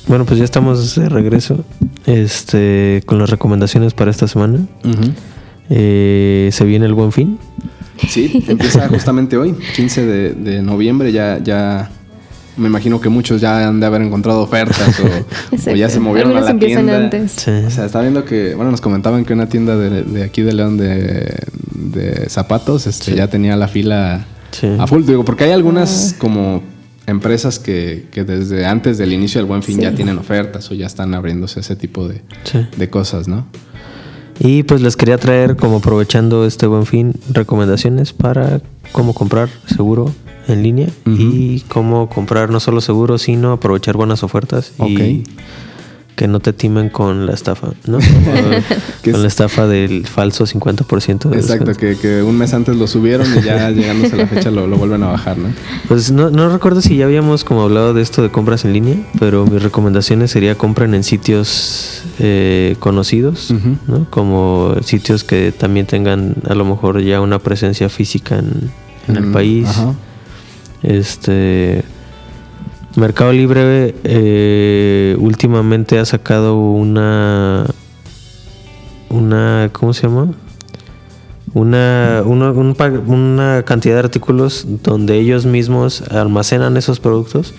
[0.06, 1.64] Bueno, pues ya estamos de regreso
[2.06, 4.60] este, con las recomendaciones para esta semana.
[5.68, 7.38] Eh, se viene el buen fin.
[8.08, 11.90] Sí, empieza justamente hoy, 15 de, de noviembre, ya, ya
[12.56, 16.36] me imagino que muchos ya han de haber encontrado ofertas o, o ya se movieron
[16.36, 17.04] a la empiezan tienda.
[17.04, 17.32] antes.
[17.32, 17.50] Sí.
[17.50, 20.52] O sea, está viendo que, bueno, nos comentaban que una tienda de, de aquí de
[20.52, 21.34] León de,
[21.72, 24.68] de zapatos este, ya tenía la fila Sí.
[24.78, 25.04] a full.
[25.04, 25.54] Digo, porque hay Ah.
[25.54, 26.62] algunas como
[27.06, 30.86] empresas que, que desde antes del inicio del buen fin ya tienen ofertas o ya
[30.86, 32.58] están abriéndose ese tipo de, Sí.
[32.76, 33.46] de cosas, ¿no?
[34.38, 38.60] Y pues les quería traer, como aprovechando este buen fin, recomendaciones para
[38.92, 40.12] cómo comprar seguro
[40.48, 45.24] en línea y cómo comprar no solo seguro, sino aprovechar buenas ofertas y
[46.14, 47.98] que no te timen con la estafa, ¿no?
[49.02, 52.86] Con es- la estafa del falso 50% de Exacto, que, que un mes antes lo
[52.86, 55.48] subieron y ya llegándose a la fecha lo, lo vuelven a bajar, ¿no?
[55.88, 58.96] Pues no, no recuerdo si ya habíamos como hablado de esto de compras en línea,
[59.18, 63.52] pero mis recomendaciones sería compren en sitios eh, conocidos.
[63.88, 64.06] ¿no?
[64.10, 68.70] Como sitios que también tengan a lo mejor ya una presencia física en,
[69.08, 69.66] en el Mm, país.
[69.68, 69.94] ajá.
[70.82, 71.84] Este
[72.96, 77.66] Mercado Libre eh, últimamente ha sacado una
[79.10, 80.28] una ¿cómo se llama?
[81.54, 82.74] Una, una, un
[83.06, 87.52] una cantidad de artículos donde ellos mismos almacenan esos productos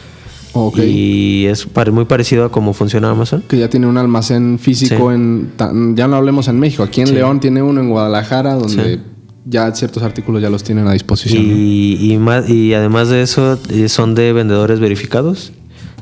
[0.78, 3.44] y es muy parecido a cómo funciona Amazon.
[3.48, 5.16] Que ya tiene un almacén físico Sí.
[5.16, 5.96] en.
[5.96, 6.84] Ya no hablemos en México.
[6.84, 7.14] Aquí en Sí.
[7.16, 9.02] León tiene uno en Guadalajara donde Sí.
[9.46, 11.48] Ya ciertos artículos ya los tienen a disposición.
[11.48, 11.54] ¿no?
[11.54, 15.52] Y, y, más, y además de eso, eh, son de vendedores verificados.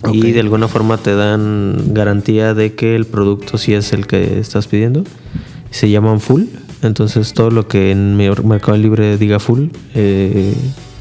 [0.04, 0.16] Ok.
[0.16, 4.40] Y de alguna forma te dan garantía de que el producto sí es el que
[4.40, 5.04] estás pidiendo.
[5.70, 6.44] Se llaman full.
[6.82, 10.56] Entonces todo lo que en Mercado Libre diga full eh,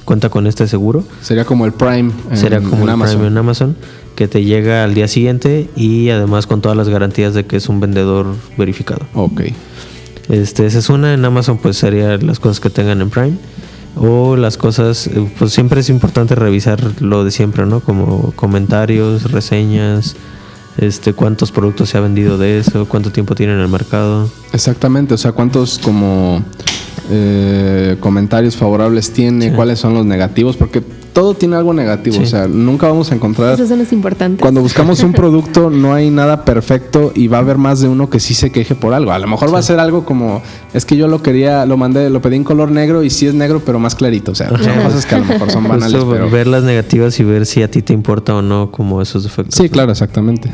[0.04, 1.04] cuenta con este seguro.
[1.22, 2.12] Sería como el Prime.
[2.30, 3.16] En, Será como en el Amazon.
[3.16, 3.76] Prime en Amazon.
[4.14, 7.70] Que te llega al día siguiente y además con todas las garantías de que es
[7.70, 8.26] un vendedor
[8.58, 9.06] verificado.
[9.14, 9.42] Ok.
[10.30, 11.14] Este, esa es una.
[11.14, 13.36] En Amazon, pues sería las cosas que tengan en Prime.
[13.96, 17.80] O las cosas, eh, pues siempre es importante revisar lo de siempre, ¿no?
[17.80, 20.14] Como comentarios, reseñas,
[20.78, 24.30] este, cuántos productos se ha vendido de eso, cuánto tiempo tiene en el mercado.
[24.52, 25.14] Exactamente.
[25.14, 26.42] O sea, cuántos como
[27.10, 30.80] eh, comentarios favorables tiene, cuáles son los negativos, porque
[31.12, 32.16] todo tiene algo negativo.
[32.16, 32.22] Sí.
[32.22, 33.54] O sea, nunca vamos a encontrar.
[33.54, 34.40] Esos son los importantes.
[34.40, 38.08] Cuando buscamos un producto no hay nada perfecto y va a haber más de uno
[38.10, 39.12] que sí se queje por algo.
[39.12, 40.42] A lo mejor va a ser algo como,
[40.72, 43.34] es que yo lo quería, lo mandé, lo pedí en color negro y sí es
[43.34, 44.32] negro pero más clarito.
[44.32, 44.82] O sea, son Ajá.
[44.84, 46.30] cosas que a lo mejor son banales, Justo pero...
[46.30, 49.56] ver las negativas y ver si a ti te importa o no como esos defectos.
[49.56, 50.50] Sí, claro, exactamente.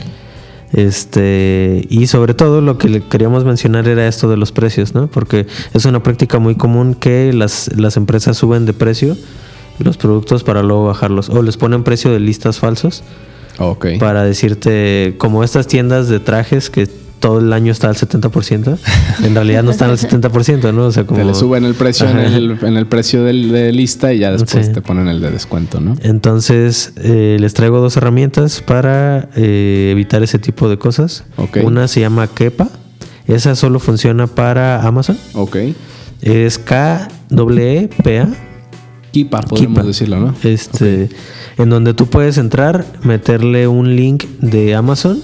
[0.73, 5.07] Este, y sobre todo lo que le queríamos mencionar era esto de los precios, ¿no?
[5.07, 9.17] Porque es una práctica muy común que las, las empresas suben de precio
[9.79, 11.29] los productos para luego bajarlos.
[11.29, 13.03] O les ponen precio de listas falsos
[13.59, 13.87] Ok.
[13.99, 16.87] para decirte, como estas tiendas de trajes que
[17.19, 18.77] todo el año está al 70%,
[19.25, 20.85] en realidad no están al 70%, ¿no?
[20.87, 21.19] O sea, como...
[21.19, 24.31] Te le suben el precio en el, en el precio del- de lista y ya
[24.33, 24.73] después Sí.
[24.75, 25.95] te ponen el de descuento, ¿no?
[26.03, 31.25] Entonces, eh, les traigo dos herramientas para eh, evitar ese tipo de cosas.
[31.65, 32.69] Una se llama Kepa.
[33.27, 35.17] Esa solo funciona para Amazon.
[35.33, 35.57] Ok.
[36.21, 38.29] Es K-E-P-A.
[39.25, 40.35] Kipa, podemos decirlo, ¿no?
[40.43, 41.09] Este,
[41.59, 45.19] En donde tú puedes entrar, meterle un link de Amazon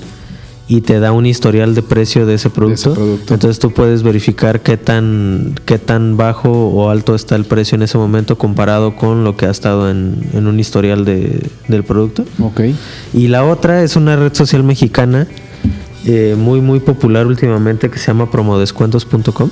[0.68, 2.94] y te da un historial de precio de ese producto.
[2.94, 3.34] producto.
[3.34, 7.82] Entonces tú puedes verificar qué tan, qué tan bajo o alto está el precio en
[7.82, 12.24] ese momento comparado con lo que ha estado en, en un historial de- del producto.
[12.40, 12.60] Ok.
[13.12, 15.26] Y la otra es una red social mexicana
[16.06, 19.50] eh, muy muy popular últimamente que se llama promodescuentos.com.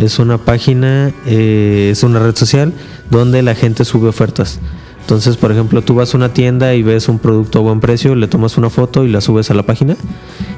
[0.00, 2.72] Es una página, eh, es una red social
[3.10, 4.60] donde la gente sube ofertas.
[5.00, 8.16] Entonces, por ejemplo, tú vas a una tienda y ves un producto a buen precio,
[8.16, 9.96] le tomas una foto y la subes a la página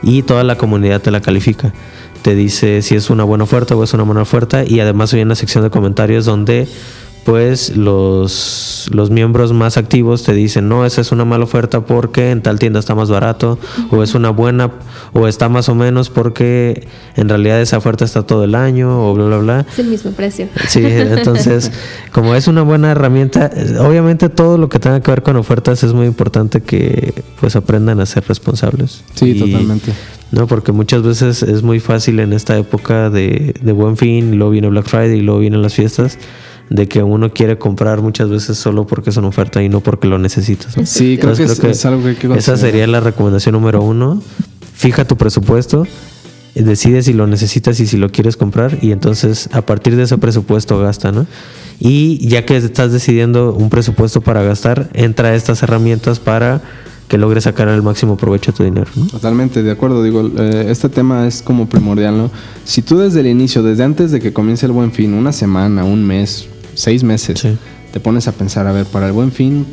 [0.02, 1.74] y toda la comunidad te la califica.
[2.22, 5.20] Te dice si es una buena oferta o es una buena oferta y además hay
[5.20, 6.66] una sección de comentarios donde
[7.28, 12.30] pues los, los miembros más activos te dicen, no, esa es una mala oferta porque
[12.30, 13.58] en tal tienda está más barato,
[13.90, 14.70] o es una buena,
[15.12, 19.12] o está más o menos porque en realidad esa oferta está todo el año, o
[19.12, 19.66] bla, bla, bla.
[19.70, 20.48] Es el mismo precio.
[20.68, 21.70] Sí, entonces,
[22.12, 25.92] como es una buena herramienta, obviamente todo lo que tenga que ver con ofertas es
[25.92, 29.04] muy importante que pues aprendan a ser responsables.
[29.16, 29.92] Sí, Y- totalmente.
[30.30, 34.36] No, porque muchas veces es muy fácil en esta época de, de buen fin, y
[34.36, 36.18] luego viene Black Friday y luego vienen las fiestas,
[36.70, 40.06] de que uno quiere comprar muchas veces solo porque es una oferta y no porque
[40.06, 40.76] lo necesitas.
[40.76, 40.86] ¿no?
[40.86, 44.22] Sí, creo que, es, es algo que hay que esa sería la recomendación número uno.
[44.74, 45.86] Fija tu presupuesto,
[46.54, 50.04] eh, decide si lo necesitas y si lo quieres comprar y entonces a partir de
[50.04, 51.26] ese presupuesto gasta, ¿no?
[51.80, 56.60] Y ya que estás decidiendo un presupuesto para gastar, entra a estas herramientas para
[57.08, 59.06] que logres sacar el máximo provecho a tu dinero, ¿no?
[59.06, 60.02] Totalmente, de acuerdo.
[60.02, 62.30] Digo, eh, este tema es como primordial, ¿no?
[62.64, 65.84] Si tú desde el inicio, desde antes de que comience el buen fin, una semana,
[65.84, 67.56] un mes, seis meses, Sí.
[67.92, 69.66] te pones a pensar, a ver, para el buen fin,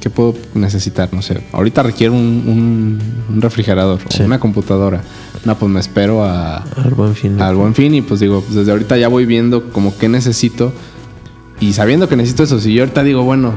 [0.00, 1.08] ¿qué puedo necesitar?
[1.12, 2.98] No sé, ahorita requiero un, un-
[3.34, 4.22] un refrigerador Sí.
[4.22, 5.02] o una computadora.
[5.44, 7.40] No, pues me espero a, Al buen fin.
[7.40, 10.72] al buen fin y pues digo, pues desde ahorita ya voy viendo como qué necesito
[11.60, 13.54] y sabiendo que necesito eso, si yo ahorita digo, bueno,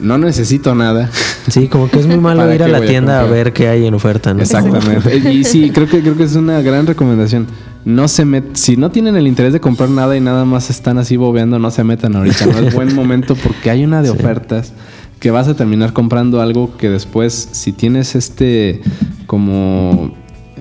[0.00, 1.10] no necesito nada.
[1.48, 3.68] Sí, como que es muy malo ¿Para ir a la a tienda a, ver qué
[3.68, 4.42] hay en oferta, ¿no?
[4.42, 5.16] Exactamente.
[5.32, 7.46] y sí, creo que creo que es una gran recomendación.
[7.84, 10.98] No se met si no tienen el interés de comprar nada y nada más están
[10.98, 12.46] así bobeando, no se metan ahorita.
[12.46, 14.72] No es buen momento porque hay una de ofertas
[15.18, 18.80] que vas a terminar comprando algo que después, si tienes este
[19.26, 20.14] como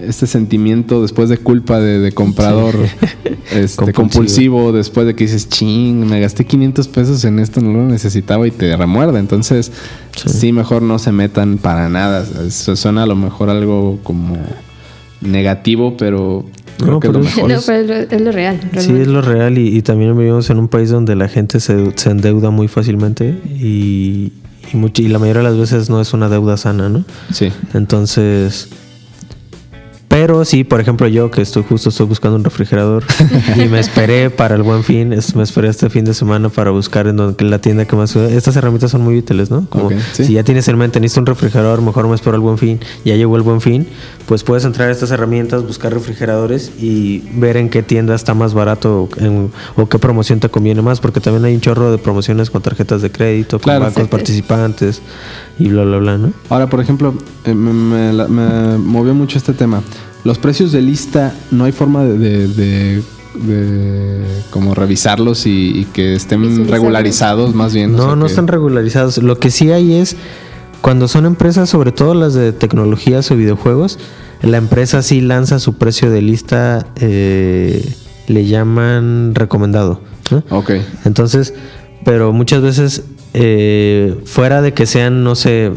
[0.07, 2.75] este sentimiento después de culpa de, de comprador
[3.51, 3.93] este, Compulsivo.
[3.93, 4.71] compulsivo.
[4.71, 8.51] después de que dices, ching, me gasté 500 pesos en esto, no lo necesitaba y
[8.51, 9.19] te remuerde.
[9.19, 9.71] Entonces,
[10.15, 12.25] sí, mejor no se metan para nada.
[12.47, 14.37] Eso suena a lo mejor algo como
[15.21, 16.45] negativo, pero
[16.77, 18.59] creo No, que lo pero es- mejor No, es- pero es lo, es lo real.
[18.77, 21.91] Sí, es lo real y, y también vivimos en un país donde la gente se,
[21.97, 24.31] se endeuda muy fácilmente y,
[24.73, 27.03] y, much- y la mayoría de las veces no es una deuda sana, ¿no?
[27.33, 27.51] Sí.
[27.73, 28.69] Entonces...
[30.09, 33.03] Pero sí, por ejemplo, yo que estoy justo estoy buscando un refrigerador
[33.55, 36.71] y me esperé para el buen fin, es- me esperé este fin de semana para
[36.71, 38.15] buscar en donde, la tienda que más...
[38.15, 39.67] Estas herramientas son muy útiles, ¿no?
[39.69, 40.25] Como sí.
[40.25, 43.15] si ya tienes en mente, necesito un refrigerador, mejor me espero al buen fin, ya
[43.15, 43.87] llegó el buen fin,
[44.25, 48.55] pues puedes entrar a estas herramientas, buscar refrigeradores y ver en qué tienda está más
[48.55, 51.99] barato o, en- o qué promoción te conviene más, porque también hay un chorro de
[51.99, 53.85] promociones con tarjetas de crédito, con Claro.
[53.85, 55.01] bancos participantes
[55.59, 56.33] y bla, bla, bla, ¿no?
[56.49, 57.13] Ahora, por ejemplo,
[57.45, 59.83] eh, me, me la- me movió mucho este tema.
[60.23, 63.03] Los precios de lista, no hay forma de, de- de-
[63.35, 67.93] de como revisarlos y, y que estén regularizados más bien.
[67.93, 69.17] o No, sea no que- están regularizados.
[69.19, 70.15] Lo que sí hay es,
[70.81, 73.97] cuando son empresas, sobre todo las de tecnologías o videojuegos,
[74.41, 77.93] la empresa sí lanza su precio de lista, eh,
[78.27, 80.01] le llaman recomendado.
[80.31, 80.43] ¿no?
[80.49, 80.71] Ok.
[81.05, 81.53] Entonces,
[82.05, 85.71] pero muchas veces, eh, fuera de que sean, no sé,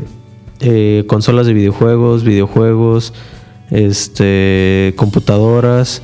[0.60, 3.12] eh, consolas de videojuegos, videojuegos,
[3.72, 6.02] este, computadoras,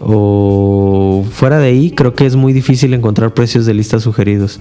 [0.00, 4.60] o fuera de ahí, creo que es muy difícil encontrar precios de lista sugeridos.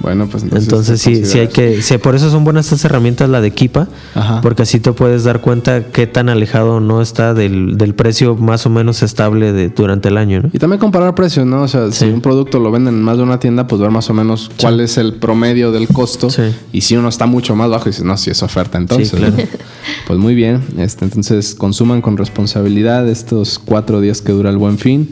[0.00, 3.28] Bueno, pues Entonces que sí, sí hay que, sí, por eso son buenas estas herramientas
[3.28, 4.40] la de Equipa, Ajá.
[4.40, 8.66] porque así te puedes dar cuenta qué tan alejado no está del, del precio más
[8.66, 10.50] o menos estable de, durante el año, ¿no?
[10.52, 11.62] Y también comparar precios, ¿no?
[11.62, 14.10] O sea, si un producto lo venden en más de una tienda, pues ver más
[14.10, 16.28] o menos cuál es el promedio del costo.
[16.72, 19.10] Y si uno está mucho más bajo, dices, no, si es oferta, entonces.
[19.10, 19.36] Sí, claro.
[19.36, 19.42] ¿no?
[20.06, 20.62] Pues muy bien.
[20.78, 25.08] Este, entonces, consuman con responsabilidad estos cuatro días que dura el buen fin.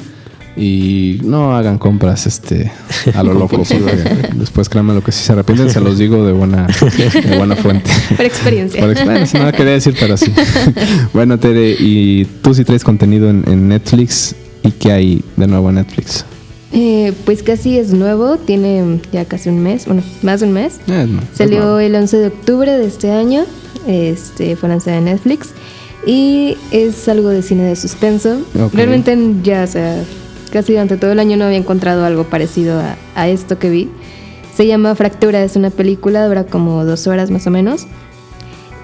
[0.57, 2.73] Y no hagan compras este
[3.15, 3.63] a lo loco.
[4.35, 7.91] Después créanme lo que sí se arrepienten, se los digo de buena, de buena fuente.
[8.17, 8.81] Por experiencia.
[8.81, 10.33] Por experiencia, no quería decir, pero sí.
[11.15, 14.35] bueno, Tere, y tú sí traes contenido en, en Netflix.
[14.63, 16.25] ¿Y qué hay de nuevo en Netflix?
[16.73, 20.75] Eh, pues casi es nuevo, tiene ya casi un mes, bueno, más de un mes.
[20.87, 23.45] Eh, no, Salió el 11 de octubre de este año,
[23.89, 25.49] este, fue lanzada en Netflix
[26.07, 28.41] y es algo de cine de suspenso.
[28.73, 30.05] Realmente ya, o sea,
[30.51, 33.91] casi durante todo el año no había encontrado algo parecido a, a esto que vi.
[34.55, 37.87] Se llama Fractura, es una película, dura como dos horas más o menos.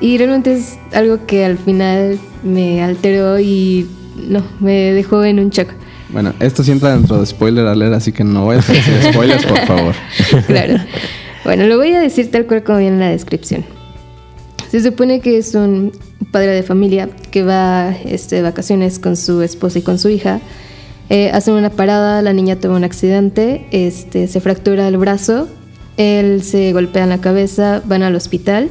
[0.00, 3.86] Y realmente es algo que al final me alteró y
[4.28, 5.68] no, me dejó en un shock.
[6.10, 8.76] Bueno, esto sí entra dentro de spoiler alert, así que no voy a decir
[9.12, 9.94] spoilers, por favor.
[10.46, 10.78] claro.
[11.44, 13.64] Bueno, lo voy a decir tal cual como viene en la descripción.
[14.70, 15.92] Se supone que es un
[16.30, 20.40] padre de familia que va este, de vacaciones con su esposa y con su hija.
[21.08, 25.48] Eh, hacen una parada, la niña tuvo un accidente, este, se fractura el brazo,
[25.96, 28.68] él se golpea en la cabeza, van al hospital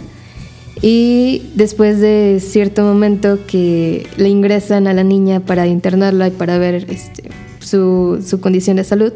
[0.82, 6.58] y después de cierto momento que le ingresan a la niña para internarla y para
[6.58, 9.14] ver este, su, su condición de salud,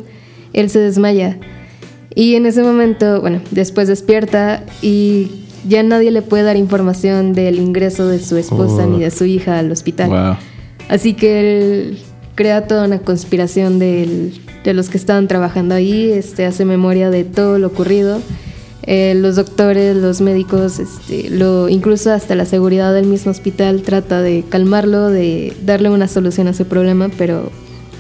[0.53, 1.37] él se desmaya.
[2.15, 7.59] Y en ese momento, bueno, después despierta y ya nadie le puede dar información del
[7.59, 8.89] ingreso de su esposa Oh.
[8.89, 10.09] ni de su hija al hospital.
[10.09, 10.35] Wow.
[10.87, 11.99] Así que él
[12.39, 14.31] crea toda una conspiración del-
[14.63, 18.21] de los que estaban trabajando ahí, este, hace memoria de todo lo ocurrido.
[18.83, 24.21] Eh, los doctores, los médicos, este, lo, incluso hasta la seguridad del mismo hospital trata
[24.21, 27.51] de calmarlo, de darle una solución a su problema, pero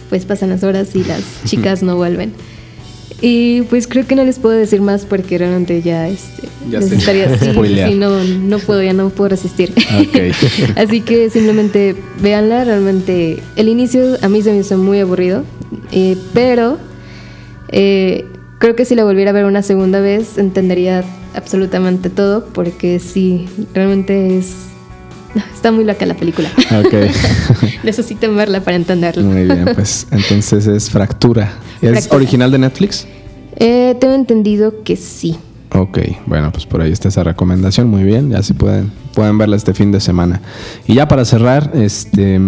[0.09, 2.31] pues pasan las horas y las chicas no vuelven.
[3.21, 6.91] Y pues creo que no les puedo decir más porque realmente ya, este, Ya les
[6.91, 7.89] estaría así, Spoilear.
[7.89, 9.73] sí, no, no puedo, ya no puedo resistir.
[10.75, 15.43] Así que simplemente véanla, realmente el inicio a mí se me hizo muy aburrido,
[15.91, 16.77] eh, pero
[17.69, 18.25] eh,
[18.57, 21.03] creo que si la volviera a ver una segunda vez entendería
[21.35, 24.53] absolutamente todo, porque sí, realmente es...
[25.53, 26.49] Está muy loca la película.
[26.83, 26.93] Ok.
[27.83, 29.23] Necesitan verla para entenderla.
[29.23, 31.53] Muy bien, pues entonces es Fractura.
[31.81, 32.15] ¿Es Fractura.
[32.15, 33.07] original de Netflix?
[33.55, 35.37] Eh, tengo entendido que sí.
[35.71, 39.55] Ok, bueno, pues por ahí está esa recomendación, muy bien, ya si pueden, pueden verla
[39.55, 40.41] este fin de semana.
[40.87, 42.39] Y ya para cerrar, este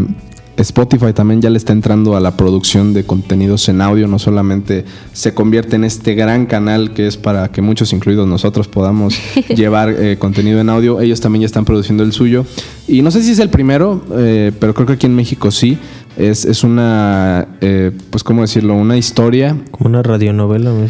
[0.57, 4.85] Spotify también ya le está entrando a la producción de contenidos en audio, no solamente
[5.13, 9.17] se convierte en este gran canal que es para que muchos, incluidos nosotros, podamos
[9.55, 12.45] llevar eh, contenido en audio, ellos también ya están produciendo el suyo.
[12.87, 15.77] Y no sé si es el primero, eh, pero creo que aquí en México sí.
[16.17, 18.75] Es, es una, eh, pues, ¿cómo decirlo?
[18.75, 19.57] Una historia.
[19.71, 20.89] Como una radionovela, me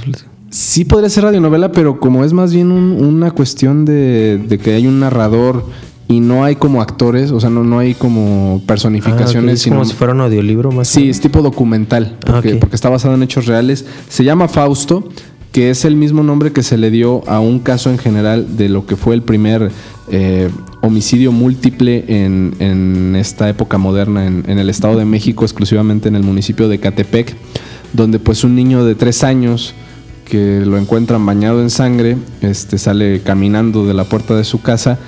[0.49, 4.87] Sí podría ser radionovela, pero como es más bien una cuestión de, de que hay
[4.87, 5.63] un narrador
[6.11, 9.51] y no hay como actores, o sea, no, no hay como personificaciones.
[9.51, 10.89] Ah, es como si fuera un audiolibro más.
[10.89, 13.85] Sí, es tipo documental, ah, porque, porque está basado en hechos reales.
[14.09, 15.07] Se llama Fausto,
[15.53, 18.67] que es el mismo nombre que se le dio a un caso en general de
[18.67, 19.71] lo que fue el primer
[20.11, 20.49] eh,
[20.81, 26.17] homicidio múltiple en, en, esta época moderna en, en, el Estado de México, exclusivamente en
[26.17, 27.33] el municipio de Catepec,
[27.93, 29.75] donde pues un niño de tres años
[30.25, 34.99] que lo encuentran bañado en sangre, este, sale caminando de la puerta de su casa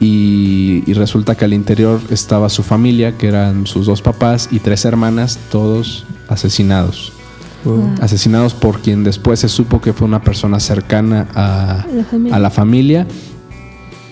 [0.00, 4.84] y, resulta que al interior estaba su familia, que eran sus dos papás y tres
[4.84, 7.12] hermanas, todos asesinados.
[8.00, 11.84] Asesinados por quien después se supo que fue una persona cercana a
[12.30, 13.08] a la familia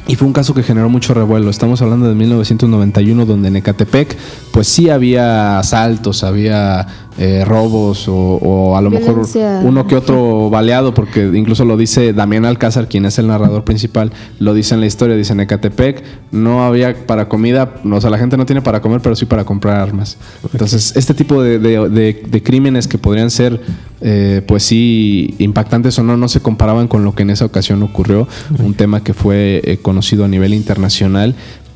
[0.06, 1.48] y fue un caso que generó mucho revuelo.
[1.48, 4.16] Estamos hablando de 1991, donde en Ecatepec,
[4.52, 6.86] pues sí había asaltos, había
[7.18, 9.26] eh, robos o, a lo mejor
[9.62, 14.12] uno que otro baleado, porque incluso lo dice Damián Alcázar, quien es el narrador principal,
[14.38, 16.02] lo dice en la historia, dice en Ecatepec
[16.32, 19.44] no había para comida, o sea, la gente no tiene para comer, pero sí para
[19.44, 20.16] comprar armas.
[20.52, 23.60] Entonces, este tipo de, crímenes que podrían ser,
[24.00, 27.82] eh, pues sí, impactantes o no, no se comparaban con lo que en esa ocasión
[27.82, 28.26] ocurrió,
[28.58, 31.34] un tema que fue eh, conocido a nivel internacional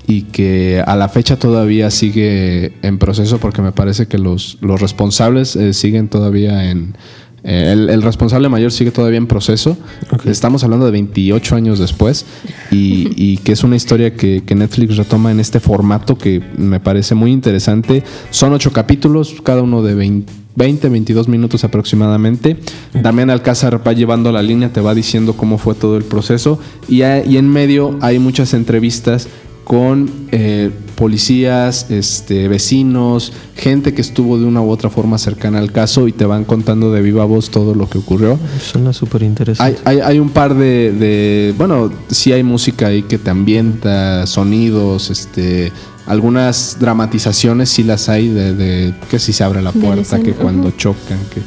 [0.09, 4.80] y que a la fecha todavía sigue en proceso porque me parece que los, los
[4.80, 6.96] responsables eh, siguen todavía en...
[7.44, 9.76] Eh, el, responsable mayor sigue todavía en proceso.
[10.24, 12.24] Estamos hablando de 28 años después
[12.70, 16.80] y, y que es una historia que, que, Netflix retoma en este formato que me
[16.80, 18.02] parece muy interesante.
[18.30, 22.56] Son ocho capítulos, cada uno de 20, 20 22 minutos aproximadamente.
[23.02, 27.02] También Alcázar va llevando la línea, te va diciendo cómo fue todo el proceso y,
[27.02, 29.28] y en medio hay muchas entrevistas
[29.69, 35.73] con eh, policías, este, vecinos, gente que estuvo de una u otra forma cercana al
[35.73, 38.39] caso y te van contando de viva voz todo lo que ocurrió.
[38.62, 39.79] Suena súper interesante.
[39.85, 45.71] Hay, hay, un par de, bueno, sí hay música ahí que te ambienta, sonidos, este,
[46.07, 51.19] algunas dramatizaciones sí las hay de, que si se abre la puerta, que cuando chocan,
[51.35, 51.43] que